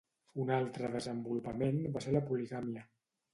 [0.43, 2.89] Un altre desenvolupament va ser la poligàmia.